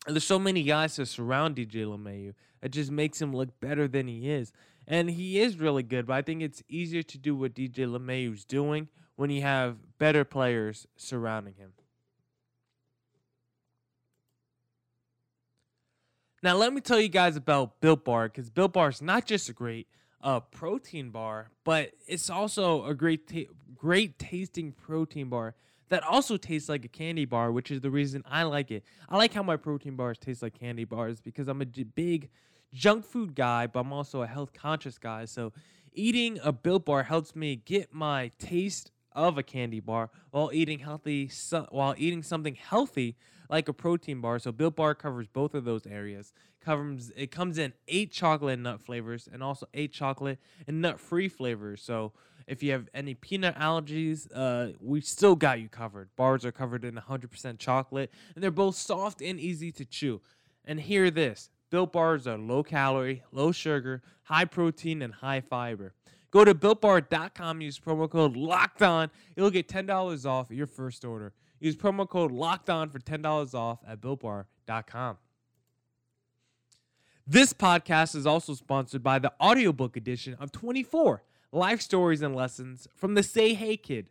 there's 0.07 0.23
so 0.23 0.39
many 0.39 0.63
guys 0.63 0.95
to 0.95 1.05
surround 1.05 1.55
DJ 1.55 1.85
LeMahieu. 1.85 2.33
It 2.61 2.69
just 2.69 2.91
makes 2.91 3.21
him 3.21 3.35
look 3.35 3.59
better 3.59 3.87
than 3.87 4.07
he 4.07 4.29
is. 4.29 4.51
And 4.87 5.09
he 5.09 5.39
is 5.39 5.59
really 5.59 5.83
good, 5.83 6.07
but 6.07 6.13
I 6.13 6.21
think 6.21 6.41
it's 6.41 6.63
easier 6.69 7.03
to 7.03 7.17
do 7.17 7.35
what 7.35 7.53
DJ 7.53 7.85
LeMahieu's 7.87 8.45
doing 8.45 8.87
when 9.15 9.29
you 9.29 9.41
have 9.41 9.77
better 9.97 10.23
players 10.23 10.87
surrounding 10.95 11.55
him. 11.55 11.73
Now, 16.43 16.55
let 16.55 16.71
me 16.71 16.81
tell 16.81 16.99
you 16.99 17.09
guys 17.09 17.35
about 17.35 17.81
Built 17.81 18.05
Bar 18.05 18.29
because 18.29 18.49
Built 18.49 18.73
Bar 18.73 18.89
is 18.89 19.01
not 19.01 19.25
just 19.25 19.49
a 19.49 19.53
great 19.53 19.87
uh, 20.21 20.39
protein 20.39 21.09
bar, 21.09 21.49
but 21.63 21.91
it's 22.05 22.29
also 22.29 22.85
a 22.85 22.93
great, 22.93 23.27
ta- 23.27 23.51
great 23.75 24.19
tasting 24.19 24.71
protein 24.71 25.29
bar 25.29 25.55
that 25.89 26.03
also 26.03 26.37
tastes 26.37 26.69
like 26.69 26.85
a 26.85 26.89
candy 26.89 27.25
bar, 27.25 27.51
which 27.51 27.71
is 27.71 27.81
the 27.81 27.89
reason 27.89 28.23
I 28.29 28.43
like 28.43 28.69
it. 28.69 28.83
I 29.09 29.17
like 29.17 29.33
how 29.33 29.41
my 29.41 29.57
protein 29.57 29.95
bars 29.95 30.19
taste 30.19 30.43
like 30.43 30.59
candy 30.59 30.83
bars 30.83 31.21
because 31.21 31.47
I'm 31.47 31.61
a 31.61 31.65
big 31.65 32.29
junk 32.71 33.05
food 33.05 33.33
guy, 33.33 33.65
but 33.65 33.79
I'm 33.79 33.93
also 33.93 34.21
a 34.21 34.27
health 34.27 34.53
conscious 34.53 34.97
guy. 34.99 35.25
So 35.25 35.53
eating 35.93 36.39
a 36.43 36.51
Built 36.51 36.85
Bar 36.85 37.03
helps 37.03 37.35
me 37.35 37.55
get 37.55 37.93
my 37.93 38.31
taste 38.37 38.91
of 39.13 39.39
a 39.39 39.43
candy 39.43 39.79
bar 39.79 40.11
while 40.29 40.51
eating 40.53 40.77
healthy 40.79 41.27
so- 41.29 41.65
while 41.71 41.95
eating 41.97 42.21
something 42.21 42.53
healthy 42.53 43.15
like 43.49 43.69
a 43.69 43.73
protein 43.73 44.21
bar. 44.21 44.39
So 44.39 44.51
Built 44.51 44.75
Bar 44.75 44.95
covers 44.95 45.27
both 45.27 45.53
of 45.53 45.65
those 45.65 45.85
areas. 45.85 46.33
Covers 46.61 47.11
it 47.15 47.31
comes 47.31 47.57
in 47.57 47.73
eight 47.87 48.11
chocolate 48.11 48.55
and 48.55 48.63
nut 48.63 48.81
flavors 48.81 49.27
and 49.31 49.41
also 49.41 49.67
eight 49.73 49.93
chocolate 49.93 50.39
and 50.67 50.81
nut 50.81 50.99
free 50.99 51.29
flavors. 51.29 51.81
So 51.81 52.13
if 52.45 52.63
you 52.63 52.71
have 52.71 52.89
any 52.93 53.13
peanut 53.13 53.55
allergies, 53.55 54.27
uh, 54.33 54.73
we 54.79 55.01
still 55.01 55.35
got 55.35 55.59
you 55.59 55.69
covered. 55.69 56.09
Bars 56.15 56.45
are 56.45 56.51
covered 56.51 56.83
in 56.83 56.95
100% 56.95 57.59
chocolate 57.59 58.11
and 58.35 58.43
they're 58.43 58.51
both 58.51 58.75
soft 58.75 59.21
and 59.21 59.39
easy 59.39 59.71
to 59.73 59.85
chew. 59.85 60.21
And 60.65 60.79
hear 60.79 61.09
this 61.09 61.49
Built 61.69 61.91
bars 61.91 62.27
are 62.27 62.37
low 62.37 62.63
calorie, 62.63 63.23
low 63.31 63.51
sugar, 63.51 64.01
high 64.23 64.45
protein, 64.45 65.01
and 65.01 65.13
high 65.13 65.41
fiber. 65.41 65.93
Go 66.31 66.43
to 66.43 66.53
builtbar.com, 66.53 67.61
use 67.61 67.79
promo 67.79 68.09
code 68.09 68.35
locked 68.35 68.81
on. 68.81 69.09
You'll 69.35 69.49
get 69.49 69.67
$10 69.67 70.25
off 70.25 70.51
your 70.51 70.67
first 70.67 71.05
order. 71.05 71.33
Use 71.59 71.75
promo 71.75 72.07
code 72.07 72.31
locked 72.31 72.69
on 72.69 72.89
for 72.89 72.99
$10 72.99 73.53
off 73.53 73.79
at 73.87 74.01
builtbar.com. 74.01 75.17
This 77.25 77.51
podcast 77.51 78.15
is 78.15 78.25
also 78.25 78.53
sponsored 78.53 79.03
by 79.03 79.19
the 79.19 79.33
audiobook 79.41 79.97
edition 79.97 80.35
of 80.39 80.51
24 80.51 81.23
Life 81.51 81.81
Stories 81.81 82.21
and 82.21 82.35
Lessons 82.35 82.87
from 82.95 83.15
the 83.15 83.23
Say 83.23 83.53
Hey 83.53 83.75
Kid. 83.75 84.07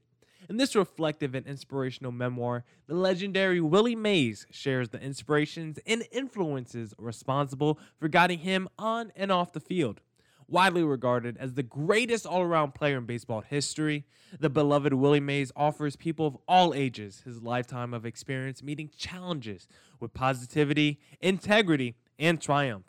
In 0.49 0.59
this 0.59 0.77
reflective 0.77 1.35
and 1.35 1.47
inspirational 1.47 2.13
memoir, 2.13 2.65
the 2.87 2.95
legendary 2.95 3.61
Willie 3.61 3.97
Mays 3.97 4.47
shares 4.51 4.91
the 4.91 5.01
inspirations 5.01 5.79
and 5.87 6.05
influences 6.13 6.95
responsible 6.99 7.79
for 7.99 8.09
guiding 8.09 8.41
him 8.41 8.69
on 8.79 9.13
and 9.17 9.33
off 9.33 9.53
the 9.53 9.61
field. 9.61 10.03
Widely 10.49 10.85
regarded 10.85 11.37
as 11.39 11.55
the 11.55 11.65
greatest 11.65 12.25
all 12.25 12.41
around 12.41 12.75
player 12.75 12.99
in 12.99 13.05
baseball 13.05 13.41
history, 13.41 14.05
the 14.39 14.49
beloved 14.49 14.93
Willie 14.93 15.19
Mays 15.19 15.51
offers 15.57 15.97
people 15.97 16.27
of 16.27 16.39
all 16.47 16.73
ages 16.73 17.23
his 17.25 17.43
lifetime 17.43 17.93
of 17.93 18.07
experience 18.07 18.63
meeting 18.63 18.91
challenges 18.97 19.67
with 19.99 20.15
positivity, 20.15 21.01
integrity, 21.21 21.97
and 22.19 22.41
triumph. 22.41 22.85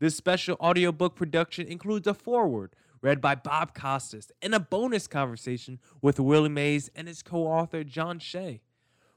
This 0.00 0.16
special 0.16 0.56
audiobook 0.60 1.14
production 1.14 1.68
includes 1.68 2.08
a 2.08 2.14
foreword 2.14 2.74
read 3.00 3.20
by 3.20 3.36
Bob 3.36 3.72
Costas 3.72 4.32
and 4.42 4.52
a 4.52 4.58
bonus 4.58 5.06
conversation 5.06 5.78
with 6.02 6.18
Willie 6.18 6.48
Mays 6.48 6.90
and 6.96 7.06
his 7.06 7.22
co 7.22 7.46
author 7.46 7.84
John 7.84 8.18
Shea. 8.18 8.62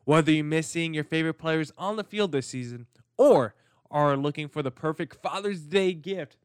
Whether 0.05 0.31
you 0.31 0.43
miss 0.43 0.67
seeing 0.67 0.93
your 0.93 1.03
favorite 1.03 1.35
players 1.35 1.71
on 1.75 1.95
the 1.95 2.03
field 2.03 2.31
this 2.31 2.47
season 2.47 2.85
or 3.17 3.55
are 3.89 4.15
looking 4.15 4.47
for 4.47 4.61
the 4.61 4.71
perfect 4.71 5.21
Father's 5.23 5.61
Day 5.61 5.93
gift, 5.93 6.37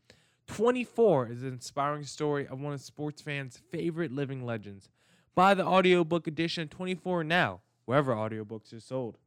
24 0.47 1.29
is 1.29 1.43
an 1.43 1.49
inspiring 1.49 2.05
story 2.05 2.47
of 2.47 2.61
one 2.61 2.73
of 2.73 2.81
sports 2.81 3.23
fans' 3.23 3.61
favorite 3.71 4.13
living 4.13 4.45
legends. 4.45 4.91
Buy 5.35 5.55
the 5.55 5.67
audiobook 5.67 6.27
edition 6.27 6.69
24 6.69 7.25
now, 7.25 7.61
wherever 7.87 8.15
audiobooks 8.15 8.73
are 8.73 8.81
sold. 8.81 9.19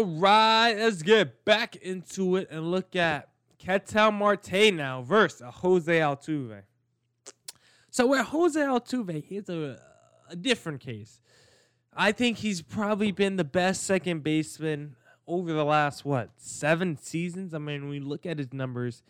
All 0.00 0.06
right, 0.06 0.72
let's 0.78 1.02
get 1.02 1.44
back 1.44 1.76
into 1.76 2.36
it 2.36 2.48
and 2.50 2.70
look 2.70 2.96
at 2.96 3.28
Ketel 3.58 4.12
Marte 4.12 4.72
now 4.72 5.02
versus 5.02 5.42
Jose 5.56 5.92
Altuve. 5.92 6.62
So 7.90 8.06
with 8.06 8.24
Jose 8.28 8.58
Altuve, 8.58 9.22
here's 9.22 9.50
a, 9.50 9.78
a 10.30 10.36
different 10.36 10.80
case. 10.80 11.20
I 11.94 12.12
think 12.12 12.38
he's 12.38 12.62
probably 12.62 13.12
been 13.12 13.36
the 13.36 13.44
best 13.44 13.82
second 13.82 14.22
baseman 14.22 14.96
over 15.26 15.52
the 15.52 15.66
last 15.66 16.06
what 16.06 16.30
seven 16.38 16.96
seasons. 16.96 17.52
I 17.52 17.58
mean, 17.58 17.82
when 17.82 17.90
we 17.90 18.00
look 18.00 18.24
at 18.24 18.38
his 18.38 18.54
numbers; 18.54 19.02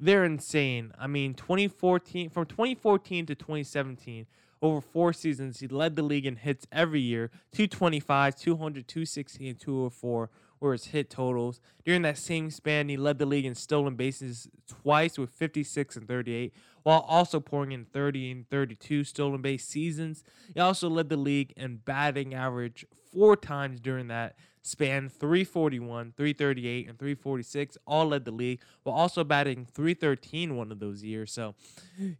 they're 0.00 0.24
insane. 0.24 0.90
I 0.98 1.06
mean, 1.06 1.34
2014 1.34 2.30
from 2.30 2.46
2014 2.46 3.26
to 3.26 3.36
2017, 3.36 4.26
over 4.62 4.80
four 4.80 5.12
seasons, 5.12 5.60
he 5.60 5.66
led 5.66 5.96
the 5.96 6.02
league 6.02 6.24
in 6.24 6.36
hits 6.36 6.66
every 6.70 7.00
year 7.00 7.30
225, 7.52 8.36
200, 8.36 8.88
260, 8.88 9.48
and 9.48 9.60
204 9.60 10.30
were 10.60 10.72
his 10.72 10.86
hit 10.86 11.10
totals. 11.10 11.60
During 11.84 12.02
that 12.02 12.16
same 12.16 12.48
span, 12.50 12.88
he 12.88 12.96
led 12.96 13.18
the 13.18 13.26
league 13.26 13.44
in 13.44 13.56
stolen 13.56 13.96
bases 13.96 14.48
twice 14.68 15.18
with 15.18 15.30
56 15.30 15.96
and 15.96 16.06
38, 16.06 16.54
while 16.84 17.00
also 17.00 17.40
pouring 17.40 17.72
in 17.72 17.84
30 17.84 18.30
and 18.30 18.48
32 18.48 19.02
stolen 19.02 19.42
base 19.42 19.66
seasons. 19.66 20.22
He 20.54 20.60
also 20.60 20.88
led 20.88 21.08
the 21.08 21.16
league 21.16 21.52
in 21.56 21.78
batting 21.78 22.32
average 22.32 22.86
four 23.12 23.36
times 23.36 23.80
during 23.80 24.06
that 24.08 24.36
span 24.62 25.08
341, 25.08 26.14
338, 26.16 26.88
and 26.88 26.98
346 26.98 27.76
all 27.86 28.08
led 28.08 28.24
the 28.24 28.30
league, 28.30 28.60
while 28.84 28.96
also 28.96 29.24
batting 29.24 29.66
313 29.66 30.56
one 30.56 30.72
of 30.72 30.78
those 30.78 31.02
years. 31.02 31.32
So 31.32 31.54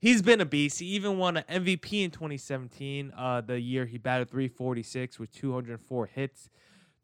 he's 0.01 0.23
been 0.23 0.41
a 0.41 0.45
beast. 0.45 0.81
He 0.81 0.87
even 0.87 1.19
won 1.19 1.37
an 1.37 1.45
MVP 1.49 2.05
in 2.05 2.11
2017, 2.11 3.13
uh, 3.17 3.41
the 3.41 3.61
year 3.61 3.87
he 3.87 3.99
batted 3.99 4.29
346 4.31 5.19
with 5.19 5.33
204 5.33 6.07
hits. 6.07 6.51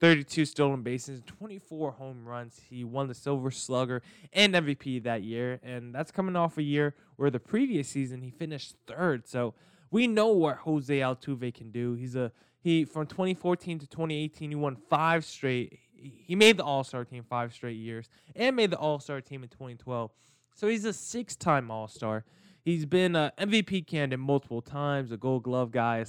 32 0.00 0.44
stolen 0.44 0.82
bases, 0.82 1.22
24 1.26 1.92
home 1.92 2.24
runs. 2.24 2.60
He 2.70 2.84
won 2.84 3.08
the 3.08 3.14
Silver 3.14 3.50
Slugger 3.50 4.02
and 4.32 4.54
MVP 4.54 5.02
that 5.02 5.22
year, 5.22 5.58
and 5.62 5.92
that's 5.92 6.12
coming 6.12 6.36
off 6.36 6.56
a 6.56 6.62
year 6.62 6.94
where 7.16 7.30
the 7.30 7.40
previous 7.40 7.88
season 7.88 8.22
he 8.22 8.30
finished 8.30 8.76
third. 8.86 9.26
So 9.26 9.54
we 9.90 10.06
know 10.06 10.28
what 10.28 10.58
Jose 10.58 10.98
Altuve 10.98 11.54
can 11.54 11.70
do. 11.70 11.94
He's 11.94 12.16
a 12.16 12.32
he 12.60 12.84
from 12.84 13.06
2014 13.06 13.78
to 13.80 13.86
2018 13.86 14.50
he 14.50 14.56
won 14.56 14.76
five 14.88 15.24
straight. 15.24 15.78
He 15.94 16.34
made 16.36 16.56
the 16.56 16.64
All 16.64 16.84
Star 16.84 17.04
team 17.04 17.24
five 17.28 17.52
straight 17.52 17.76
years 17.76 18.08
and 18.36 18.56
made 18.56 18.70
the 18.70 18.78
All 18.78 19.00
Star 19.00 19.20
team 19.20 19.42
in 19.42 19.48
2012. 19.48 20.10
So 20.54 20.68
he's 20.68 20.84
a 20.84 20.92
six-time 20.92 21.70
All 21.70 21.88
Star. 21.88 22.24
He's 22.64 22.84
been 22.84 23.16
an 23.16 23.30
MVP 23.38 23.86
candidate 23.86 24.18
multiple 24.18 24.60
times, 24.60 25.12
a 25.12 25.16
Gold 25.16 25.44
Glove 25.44 25.70
guy, 25.70 26.04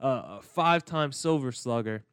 a 0.00 0.42
five-time 0.42 1.12
Silver 1.12 1.52
Slugger. 1.52 2.04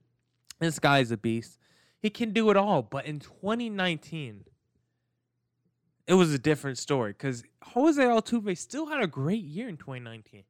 This 0.60 0.80
guy 0.80 1.00
is 1.00 1.12
a 1.12 1.18
beast. 1.18 1.58
He 2.00 2.10
can 2.10 2.32
do 2.32 2.50
it 2.50 2.58
all. 2.58 2.82
But 2.84 3.06
in 3.06 3.20
2019, 3.20 4.46
it 6.08 6.14
was 6.14 6.34
a 6.34 6.40
different 6.40 6.78
story 6.78 7.12
because 7.14 7.44
Jose 7.64 8.02
Altuve 8.02 8.58
still 8.58 8.88
had 8.88 9.02
a 9.02 9.08
great 9.08 9.44
year 9.44 9.68
in 9.68 9.78
2019. 9.78 10.44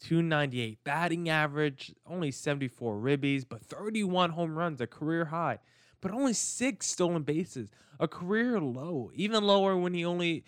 298 0.00 0.84
batting 0.84 1.28
average, 1.28 1.94
only 2.06 2.30
74 2.30 2.96
ribbies, 2.96 3.44
but 3.48 3.62
31 3.62 4.30
home 4.30 4.56
runs, 4.56 4.80
a 4.80 4.86
career 4.86 5.26
high. 5.26 5.58
But 6.00 6.12
only 6.12 6.34
six 6.34 6.86
stolen 6.86 7.22
bases, 7.22 7.70
a 7.98 8.06
career 8.06 8.60
low. 8.60 9.10
Even 9.14 9.44
lower 9.44 9.76
when 9.76 9.94
he 9.94 10.04
only, 10.04 10.44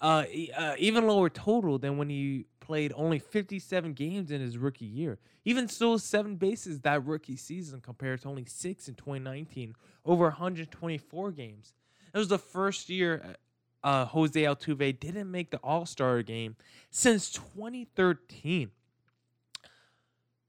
uh, 0.00 0.24
uh 0.56 0.74
even 0.78 1.06
lower 1.06 1.28
total 1.28 1.78
than 1.78 1.98
when 1.98 2.08
he 2.08 2.46
played 2.60 2.92
only 2.96 3.18
57 3.18 3.92
games 3.92 4.30
in 4.30 4.40
his 4.40 4.56
rookie 4.56 4.86
year. 4.86 5.18
Even 5.44 5.68
stole 5.68 5.98
seven 5.98 6.36
bases 6.36 6.80
that 6.80 7.04
rookie 7.04 7.36
season 7.36 7.80
compared 7.80 8.22
to 8.22 8.28
only 8.28 8.46
six 8.46 8.88
in 8.88 8.94
2019, 8.94 9.74
over 10.06 10.24
124 10.24 11.32
games. 11.32 11.74
It 12.14 12.18
was 12.18 12.28
the 12.28 12.38
first 12.38 12.88
year 12.88 13.36
uh, 13.82 13.86
uh 13.86 14.04
Jose 14.06 14.40
Altuve 14.40 14.98
didn't 14.98 15.30
make 15.30 15.50
the 15.50 15.58
All 15.58 15.84
Star 15.84 16.22
game 16.22 16.56
since 16.90 17.30
2013. 17.30 18.70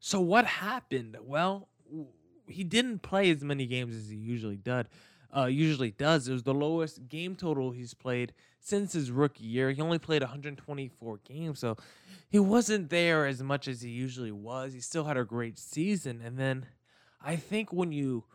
So 0.06 0.22
what 0.22 0.46
happened? 0.46 1.18
Well, 1.20 1.68
he 2.46 2.64
didn't 2.64 3.00
play 3.00 3.32
as 3.32 3.44
many 3.44 3.66
games 3.66 3.96
as 3.96 4.08
he 4.08 4.16
usually 4.16 4.56
did. 4.56 4.88
Uh, 5.36 5.46
usually 5.46 5.90
does. 5.90 6.28
It 6.28 6.32
was 6.32 6.44
the 6.44 6.54
lowest 6.54 7.10
game 7.10 7.36
total 7.36 7.72
he's 7.72 7.96
played 7.96 8.32
since 8.60 8.94
his 8.94 9.10
rookie 9.10 9.46
year. 9.46 9.72
He 9.72 9.82
only 9.82 9.98
played 9.98 10.22
124 10.22 11.22
games, 11.28 11.58
so 11.58 11.76
he 12.30 12.38
wasn't 12.38 12.92
there 12.92 13.26
as 13.26 13.42
much 13.42 13.68
as 13.68 13.82
he 13.82 13.90
usually 13.90 14.32
was. 14.32 14.74
He 14.74 14.80
still 14.80 15.06
had 15.06 15.18
a 15.18 15.26
great 15.26 15.58
season. 15.58 16.22
And 16.24 16.38
then 16.38 16.68
I 17.20 17.36
think 17.36 17.74
when 17.74 17.92
you 17.92 18.26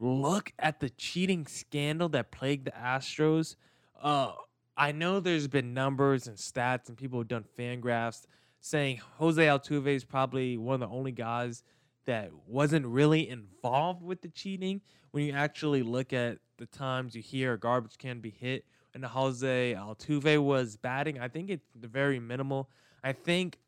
look 0.00 0.52
at 0.58 0.80
the 0.80 0.90
cheating 0.90 1.46
scandal 1.46 2.08
that 2.08 2.32
plagued 2.32 2.66
the 2.66 2.72
Astros, 2.72 3.54
uh, 4.02 4.32
I 4.76 4.90
know 4.90 5.20
there's 5.20 5.46
been 5.46 5.74
numbers 5.74 6.26
and 6.26 6.36
stats 6.36 6.88
and 6.88 6.98
people 6.98 7.20
have 7.20 7.28
done 7.28 7.44
fan 7.56 7.78
graphs 7.78 8.26
saying 8.64 8.98
Jose 9.18 9.44
Altuve 9.44 9.88
is 9.88 10.04
probably 10.04 10.56
one 10.56 10.72
of 10.72 10.80
the 10.80 10.88
only 10.88 11.12
guys 11.12 11.62
that 12.06 12.30
wasn't 12.46 12.86
really 12.86 13.28
involved 13.28 14.02
with 14.02 14.22
the 14.22 14.28
cheating. 14.28 14.80
When 15.10 15.24
you 15.24 15.34
actually 15.34 15.82
look 15.82 16.14
at 16.14 16.38
the 16.56 16.64
times 16.64 17.14
you 17.14 17.20
hear 17.20 17.52
a 17.52 17.58
garbage 17.58 17.98
can 17.98 18.20
be 18.20 18.30
hit 18.30 18.64
and 18.94 19.04
Jose 19.04 19.74
Altuve 19.74 20.42
was 20.42 20.78
batting, 20.78 21.20
I 21.20 21.28
think 21.28 21.50
it's 21.50 21.66
very 21.78 22.18
minimal. 22.18 22.70
I 23.02 23.12
think 23.12 23.58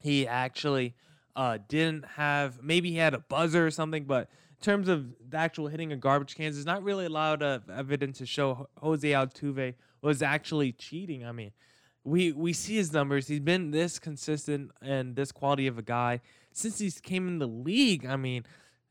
he 0.00 0.28
actually 0.28 0.94
uh, 1.34 1.58
didn't 1.68 2.04
have 2.04 2.62
maybe 2.62 2.92
he 2.92 2.98
had 2.98 3.14
a 3.14 3.18
buzzer 3.18 3.66
or 3.66 3.72
something, 3.72 4.04
but 4.04 4.30
in 4.50 4.62
terms 4.62 4.86
of 4.86 5.06
the 5.28 5.38
actual 5.38 5.66
hitting 5.66 5.92
of 5.92 5.98
garbage 5.98 6.36
cans, 6.36 6.54
there's 6.54 6.64
not 6.64 6.84
really 6.84 7.06
a 7.06 7.10
lot 7.10 7.42
of 7.42 7.68
evidence 7.68 8.18
to 8.18 8.26
show 8.26 8.68
Jose 8.78 9.10
Altuve 9.10 9.74
was 10.02 10.22
actually 10.22 10.70
cheating. 10.70 11.26
I 11.26 11.32
mean, 11.32 11.50
we 12.04 12.32
we 12.32 12.52
see 12.52 12.76
his 12.76 12.92
numbers. 12.92 13.26
He's 13.26 13.40
been 13.40 13.70
this 13.70 13.98
consistent 13.98 14.70
and 14.82 15.16
this 15.16 15.32
quality 15.32 15.66
of 15.66 15.78
a 15.78 15.82
guy 15.82 16.20
since 16.52 16.78
he 16.78 16.90
came 16.90 17.26
in 17.26 17.38
the 17.38 17.48
league. 17.48 18.06
I 18.06 18.16
mean, 18.16 18.44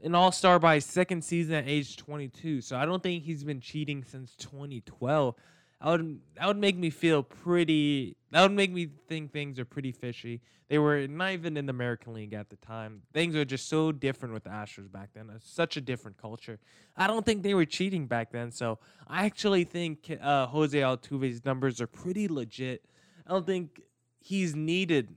an 0.03 0.15
All 0.15 0.31
Star 0.31 0.59
by 0.59 0.75
his 0.75 0.85
second 0.85 1.23
season 1.23 1.55
at 1.55 1.67
age 1.67 1.95
22. 1.97 2.61
So 2.61 2.77
I 2.77 2.85
don't 2.85 3.01
think 3.01 3.23
he's 3.23 3.43
been 3.43 3.61
cheating 3.61 4.03
since 4.03 4.35
2012. 4.35 5.35
That 5.81 5.89
would 5.89 6.19
that 6.35 6.47
would 6.47 6.57
make 6.57 6.77
me 6.77 6.89
feel 6.89 7.23
pretty. 7.23 8.15
That 8.31 8.41
would 8.41 8.51
make 8.51 8.71
me 8.71 8.89
think 9.07 9.31
things 9.31 9.59
are 9.59 9.65
pretty 9.65 9.91
fishy. 9.91 10.41
They 10.69 10.79
were 10.79 11.07
not 11.07 11.33
even 11.33 11.55
in 11.55 11.67
the 11.67 11.71
American 11.71 12.13
League 12.13 12.33
at 12.33 12.49
the 12.49 12.55
time. 12.55 13.01
Things 13.13 13.35
were 13.35 13.45
just 13.45 13.67
so 13.67 13.91
different 13.91 14.33
with 14.33 14.45
the 14.45 14.49
Astros 14.49 14.91
back 14.91 15.09
then. 15.13 15.29
Such 15.43 15.77
a 15.77 15.81
different 15.81 16.17
culture. 16.17 16.57
I 16.97 17.05
don't 17.05 17.25
think 17.25 17.43
they 17.43 17.53
were 17.53 17.65
cheating 17.65 18.07
back 18.07 18.31
then. 18.31 18.49
So 18.49 18.79
I 19.07 19.25
actually 19.25 19.65
think 19.65 20.17
uh, 20.21 20.47
Jose 20.47 20.79
Altuve's 20.79 21.45
numbers 21.45 21.79
are 21.79 21.87
pretty 21.87 22.27
legit. 22.27 22.85
I 23.27 23.31
don't 23.31 23.45
think 23.45 23.81
he's 24.19 24.55
needed 24.55 25.15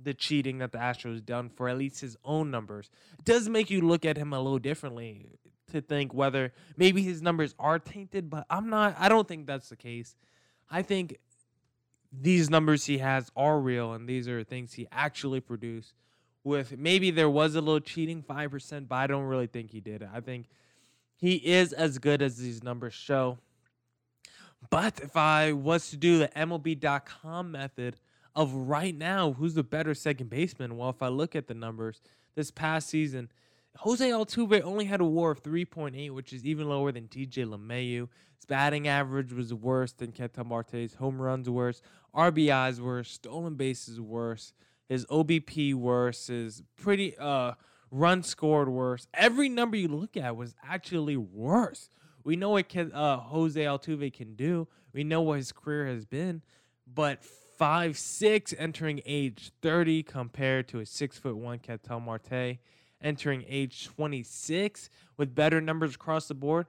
the 0.00 0.14
cheating 0.14 0.58
that 0.58 0.72
the 0.72 0.78
Astros 0.78 1.24
done 1.24 1.48
for 1.48 1.68
at 1.68 1.76
least 1.76 2.00
his 2.00 2.16
own 2.24 2.50
numbers. 2.50 2.90
It 3.18 3.24
does 3.24 3.48
make 3.48 3.70
you 3.70 3.80
look 3.80 4.04
at 4.04 4.16
him 4.16 4.32
a 4.32 4.40
little 4.40 4.58
differently 4.58 5.26
to 5.72 5.80
think 5.80 6.14
whether 6.14 6.52
maybe 6.76 7.02
his 7.02 7.20
numbers 7.20 7.54
are 7.58 7.78
tainted, 7.78 8.30
but 8.30 8.46
I'm 8.48 8.70
not 8.70 8.96
I 8.98 9.08
don't 9.08 9.26
think 9.26 9.46
that's 9.46 9.68
the 9.68 9.76
case. 9.76 10.16
I 10.70 10.82
think 10.82 11.18
these 12.12 12.48
numbers 12.48 12.86
he 12.86 12.98
has 12.98 13.30
are 13.36 13.58
real 13.60 13.92
and 13.92 14.08
these 14.08 14.28
are 14.28 14.42
things 14.44 14.72
he 14.74 14.86
actually 14.90 15.40
produced 15.40 15.94
with 16.44 16.78
maybe 16.78 17.10
there 17.10 17.28
was 17.28 17.54
a 17.54 17.60
little 17.60 17.80
cheating 17.80 18.22
5%, 18.22 18.88
but 18.88 18.94
I 18.94 19.06
don't 19.06 19.24
really 19.24 19.46
think 19.46 19.70
he 19.70 19.80
did 19.80 20.02
it. 20.02 20.08
I 20.12 20.20
think 20.20 20.46
he 21.16 21.34
is 21.34 21.72
as 21.72 21.98
good 21.98 22.22
as 22.22 22.38
these 22.38 22.62
numbers 22.62 22.94
show. 22.94 23.38
But 24.70 25.00
if 25.00 25.16
I 25.16 25.52
was 25.52 25.90
to 25.90 25.96
do 25.96 26.18
the 26.18 26.28
MLB.com 26.28 27.50
method 27.50 27.96
of 28.34 28.52
right 28.52 28.96
now, 28.96 29.32
who's 29.32 29.54
the 29.54 29.62
better 29.62 29.94
second 29.94 30.30
baseman? 30.30 30.76
Well, 30.76 30.90
if 30.90 31.02
I 31.02 31.08
look 31.08 31.36
at 31.36 31.46
the 31.46 31.54
numbers 31.54 32.00
this 32.34 32.50
past 32.50 32.88
season, 32.88 33.30
Jose 33.78 34.08
Altuve 34.08 34.62
only 34.62 34.86
had 34.86 35.00
a 35.00 35.04
WAR 35.04 35.30
of 35.30 35.42
3.8, 35.42 36.10
which 36.10 36.32
is 36.32 36.44
even 36.44 36.68
lower 36.68 36.90
than 36.90 37.06
DJ 37.08 37.46
LeMahieu. 37.46 38.08
His 38.36 38.44
batting 38.46 38.88
average 38.88 39.32
was 39.32 39.54
worse 39.54 39.92
than 39.92 40.12
Ketel 40.12 40.44
Marte's. 40.44 40.94
Home 40.94 41.20
runs 41.20 41.48
worse. 41.48 41.80
RBIs 42.14 42.80
worse. 42.80 43.10
Stolen 43.10 43.54
bases 43.54 44.00
worse. 44.00 44.52
His 44.88 45.06
OBP 45.06 45.74
worse. 45.74 46.26
His 46.26 46.62
pretty 46.76 47.16
uh 47.18 47.52
run 47.90 48.22
scored 48.22 48.68
worse. 48.68 49.06
Every 49.14 49.48
number 49.48 49.76
you 49.76 49.88
look 49.88 50.16
at 50.16 50.36
was 50.36 50.54
actually 50.64 51.16
worse. 51.16 51.88
We 52.28 52.36
know 52.36 52.50
what 52.50 52.68
can, 52.68 52.92
uh, 52.92 53.16
Jose 53.20 53.58
Altuve 53.58 54.12
can 54.12 54.34
do. 54.34 54.68
We 54.92 55.02
know 55.02 55.22
what 55.22 55.38
his 55.38 55.50
career 55.50 55.86
has 55.86 56.04
been, 56.04 56.42
but 56.86 57.24
five 57.24 57.96
six 57.96 58.54
entering 58.58 59.00
age 59.06 59.50
30 59.62 60.02
compared 60.02 60.68
to 60.68 60.80
a 60.80 60.84
six 60.84 61.16
foot 61.16 61.38
one 61.38 61.58
Ketel 61.58 62.00
Marte 62.00 62.58
entering 63.00 63.46
age 63.48 63.86
26 63.86 64.90
with 65.16 65.34
better 65.34 65.62
numbers 65.62 65.94
across 65.94 66.28
the 66.28 66.34
board. 66.34 66.66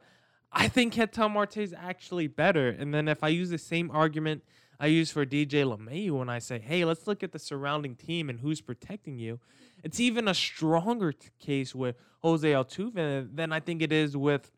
I 0.50 0.70
think 0.70 0.94
Ketel 0.94 1.28
Marte 1.28 1.58
is 1.58 1.76
actually 1.78 2.28
better. 2.28 2.70
And 2.70 2.94
then 2.94 3.10
if 3.10 3.22
I 3.22 3.28
use 3.28 3.50
the 3.50 3.58
same 3.58 3.92
argument 3.92 4.44
I 4.80 4.86
use 4.86 5.12
for 5.12 5.26
DJ 5.26 5.66
LeMahieu 5.66 6.12
when 6.12 6.30
I 6.30 6.40
say, 6.40 6.60
hey, 6.60 6.86
let's 6.86 7.06
look 7.06 7.22
at 7.22 7.34
the 7.34 7.40
surrounding 7.40 7.96
team 7.96 8.30
and 8.30 8.40
who's 8.40 8.62
protecting 8.62 9.20
you, 9.20 9.42
it's 9.84 10.00
even 10.00 10.30
a 10.30 10.34
stronger 10.34 11.12
t- 11.12 11.28
case 11.38 11.76
with 11.76 11.98
Jose 12.24 12.50
Altuve 12.50 13.36
than 13.36 13.52
I 13.52 13.60
think 13.60 13.82
it 13.82 13.92
is 13.92 14.16
with 14.16 14.50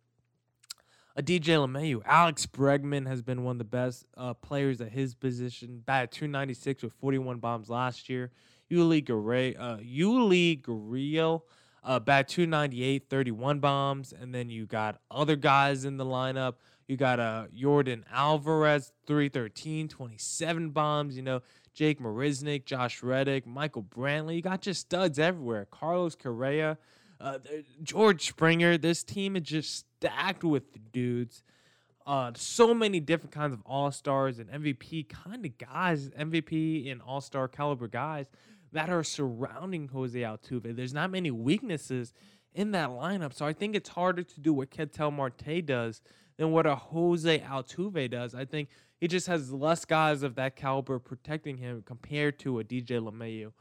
a 1.16 1.22
DJ 1.24 1.58
LeMahieu. 1.58 2.02
Alex 2.06 2.46
Bregman 2.46 3.08
has 3.08 3.22
been 3.22 3.44
one 3.44 3.56
of 3.56 3.58
the 3.58 3.64
best 3.64 4.06
uh, 4.16 4.34
players 4.34 4.82
at 4.82 4.92
his 4.92 5.14
position. 5.16 5.82
Bat 5.86 6.12
296 6.12 6.84
with 6.84 6.94
41 6.94 7.40
bombs 7.40 7.70
last 7.70 8.10
year. 8.10 8.32
Yuli 8.72 9.04
Gurriel, 9.04 9.56
uh, 9.60 9.78
Yuli 9.78 10.62
Gurriel, 10.62 11.42
uh, 11.84 12.00
bat 12.00 12.30
298, 12.30 13.10
31 13.10 13.60
bombs. 13.60 14.14
And 14.14 14.34
then 14.34 14.50
you 14.50 14.66
got 14.66 15.02
other 15.10 15.36
guys 15.36 15.84
in 15.84 15.98
the 15.98 16.06
lineup. 16.06 16.56
You 16.88 16.98
got 16.98 17.20
uh, 17.20 17.46
Yordan 17.58 18.04
Alvarez, 18.12 18.92
313, 19.08 19.88
27 19.88 20.70
bombs. 20.70 21.16
You 21.16 21.24
know, 21.24 21.42
Jake 21.74 22.00
Marisnick, 22.00 22.66
Josh 22.66 23.04
Reddick, 23.04 23.46
Michael 23.46 23.84
Brantley. 23.84 24.36
You 24.36 24.42
got 24.42 24.62
just 24.62 24.82
studs 24.82 25.20
everywhere. 25.20 25.68
Carlos 25.72 26.16
Correa, 26.16 26.78
uh, 27.22 27.38
George 27.84 28.28
Springer. 28.28 28.78
This 28.78 29.04
team 29.04 29.36
is 29.36 29.44
just 29.44 29.86
stacked 29.98 30.44
with 30.44 30.92
dudes. 30.92 31.44
Uh, 32.06 32.32
so 32.36 32.74
many 32.74 33.00
different 33.00 33.32
kinds 33.32 33.54
of 33.54 33.62
all 33.66 33.92
stars 33.92 34.40
and 34.40 34.50
MVP 34.50 35.08
kind 35.08 35.46
of 35.46 35.58
guys, 35.58 36.10
MVP 36.10 36.92
and 36.92 37.02
all 37.02 37.22
star 37.22 37.48
caliber 37.48 37.88
guys 37.88 38.26
that 38.72 38.90
are 38.90 39.04
surrounding 39.04 39.88
Jose 39.90 40.20
Altuve. 40.20 40.76
There's 40.76 40.94
not 40.94 41.12
many 41.12 41.30
weaknesses 41.30 42.14
in 42.54 42.72
that 42.72 42.90
lineup, 42.90 43.34
so 43.34 43.46
I 43.46 43.54
think 43.54 43.76
it's 43.76 43.90
harder 43.90 44.24
to 44.24 44.40
do 44.40 44.54
what 44.54 44.72
Ketel 44.72 45.12
Marte 45.12 45.66
does 45.66 46.02
than 46.38 46.52
what 46.52 46.66
a 46.66 46.76
Jose 46.76 47.40
Altuve 47.40 48.10
does. 48.10 48.34
I 48.34 48.46
think 48.46 48.70
he 49.00 49.08
just 49.08 49.28
has 49.28 49.54
less 49.54 49.86
guys 49.86 50.24
of 50.24 50.36
that 50.36 50.56
caliber 50.56 51.00
protecting 51.00 51.58
him 51.58 51.84
compared 51.86 52.40
to 52.40 52.60
a 52.60 52.64
DJ 52.64 53.00
LeMahieu 53.00 53.52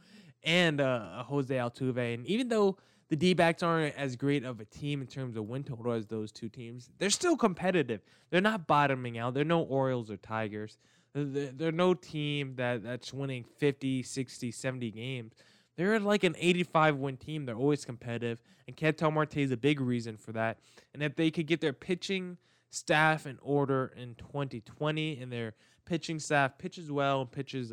and 0.42 0.80
uh, 0.80 1.18
a 1.18 1.24
Jose 1.24 1.54
Altuve. 1.54 2.14
And 2.14 2.26
even 2.26 2.48
though 2.48 2.78
the 3.10 3.16
D 3.16 3.34
backs 3.34 3.62
aren't 3.62 3.96
as 3.96 4.14
great 4.16 4.44
of 4.44 4.60
a 4.60 4.64
team 4.64 5.00
in 5.00 5.08
terms 5.08 5.36
of 5.36 5.48
win 5.48 5.64
total 5.64 5.92
as 5.92 6.06
those 6.06 6.30
two 6.30 6.48
teams. 6.48 6.88
They're 6.98 7.10
still 7.10 7.36
competitive. 7.36 8.00
They're 8.30 8.40
not 8.40 8.68
bottoming 8.68 9.18
out. 9.18 9.34
They're 9.34 9.44
no 9.44 9.62
Orioles 9.62 10.10
or 10.10 10.16
Tigers. 10.16 10.78
They're, 11.12 11.50
they're 11.50 11.72
no 11.72 11.92
team 11.94 12.54
that, 12.56 12.84
that's 12.84 13.12
winning 13.12 13.44
50, 13.58 14.04
60, 14.04 14.52
70 14.52 14.90
games. 14.92 15.32
They're 15.76 15.98
like 15.98 16.22
an 16.22 16.36
85 16.38 16.96
win 16.96 17.16
team. 17.16 17.46
They're 17.46 17.56
always 17.56 17.84
competitive. 17.84 18.40
And 18.68 18.76
Ketel 18.76 19.10
Marte 19.10 19.38
is 19.38 19.50
a 19.50 19.56
big 19.56 19.80
reason 19.80 20.16
for 20.16 20.30
that. 20.32 20.58
And 20.94 21.02
if 21.02 21.16
they 21.16 21.32
could 21.32 21.48
get 21.48 21.60
their 21.60 21.72
pitching 21.72 22.36
staff 22.70 23.26
in 23.26 23.38
order 23.42 23.92
in 23.96 24.14
2020 24.14 25.20
and 25.20 25.32
their 25.32 25.54
pitching 25.84 26.20
staff 26.20 26.56
pitches 26.58 26.92
well 26.92 27.26
pitches 27.26 27.72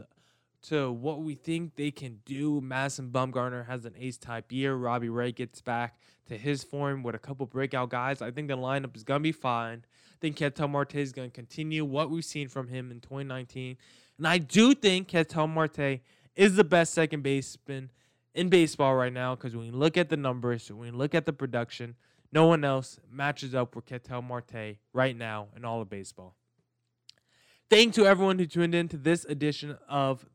to 0.70 0.92
what 0.92 1.22
we 1.22 1.36
think 1.36 1.76
they 1.76 1.92
can 1.92 2.20
do. 2.26 2.62
Madison 2.62 3.10
Bumgarner 3.10 3.66
has 3.68 3.86
an 3.86 3.94
ace 3.98 4.18
type 4.18 4.52
year. 4.52 4.76
Robbie 4.76 5.10
Ray 5.10 5.32
gets 5.32 5.62
back 5.62 5.98
to 6.28 6.38
his 6.38 6.64
form 6.64 7.04
with 7.04 7.16
a 7.16 7.20
couple 7.20 7.46
breakout 7.46 7.90
guys. 7.90 8.22
I 8.22 8.32
think 8.32 8.48
the 8.48 8.58
lineup 8.58 8.96
is 8.96 9.04
going 9.04 9.20
to 9.20 9.24
be 9.24 9.32
fine. 9.32 9.84
I 9.86 10.18
think 10.20 10.36
Ketel 10.36 10.68
Marte 10.68 10.96
is 10.96 11.14
going 11.14 11.30
to 11.30 11.34
continue 11.36 11.86
what 11.86 12.10
we've 12.10 12.26
seen 12.26 12.48
from 12.48 12.68
him 12.68 12.92
in 12.92 13.00
2019. 13.00 13.78
And 14.18 14.28
I 14.28 14.40
do 14.40 14.74
think 14.74 15.08
Ketel 15.08 15.48
Marte 15.48 16.02
is 16.36 16.56
the 16.56 16.64
best 16.64 16.94
second 16.94 17.24
baseman 17.24 17.92
in 18.34 18.50
baseball 18.50 18.96
right 18.96 19.14
now 19.14 19.36
because 19.36 19.56
when 19.56 19.66
you 19.66 19.72
look 19.72 19.96
at 19.96 20.10
the 20.10 20.18
numbers, 20.18 20.72
when 20.72 20.92
you 20.92 20.98
look 20.98 21.16
at 21.16 21.26
the 21.26 21.34
production, 21.34 21.96
no 22.32 22.46
one 22.46 22.64
else 22.64 23.00
matches 23.10 23.56
up 23.56 23.76
with 23.76 23.86
Ketel 23.86 24.22
Marte 24.22 24.78
right 24.92 25.16
now 25.16 25.48
in 25.56 25.64
all 25.64 25.82
of 25.82 25.90
baseball. 25.90 26.36
Thank 27.70 27.94
to 27.96 28.06
everyone 28.06 28.40
who 28.40 28.46
tuned 28.46 28.76
in 28.76 28.88
to 28.90 28.98
this 28.98 29.26
edition 29.26 29.78
of 29.90 30.26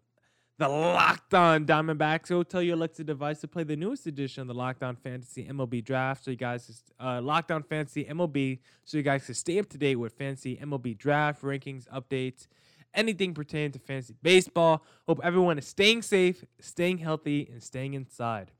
the 0.62 0.68
Locked 0.68 1.34
On 1.34 1.66
Diamondbacks. 1.66 2.28
Go 2.28 2.44
tell 2.44 2.62
your 2.62 2.76
Alexa 2.76 3.02
device 3.02 3.40
to 3.40 3.48
play 3.48 3.64
the 3.64 3.74
newest 3.74 4.06
edition 4.06 4.42
of 4.42 4.46
the 4.46 4.54
Locked 4.54 4.84
On 4.84 4.94
Fantasy 4.94 5.44
MLB 5.44 5.84
Draft. 5.84 6.24
So 6.24 6.30
you 6.30 6.36
guys, 6.36 6.84
uh, 7.00 7.20
Locked 7.20 7.50
On 7.50 7.64
Fantasy 7.64 8.04
MLB, 8.04 8.60
so 8.84 8.96
you 8.96 9.02
guys 9.02 9.26
can 9.26 9.34
stay 9.34 9.58
up 9.58 9.68
to 9.70 9.78
date 9.78 9.96
with 9.96 10.12
fantasy 10.12 10.56
MLB 10.56 10.96
Draft 10.96 11.42
rankings, 11.42 11.88
updates, 11.88 12.46
anything 12.94 13.34
pertaining 13.34 13.72
to 13.72 13.80
fantasy 13.80 14.14
baseball. 14.22 14.84
Hope 15.08 15.20
everyone 15.24 15.58
is 15.58 15.66
staying 15.66 16.02
safe, 16.02 16.44
staying 16.60 16.98
healthy, 16.98 17.48
and 17.52 17.60
staying 17.60 17.94
inside. 17.94 18.52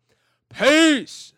Peace. 0.53 1.33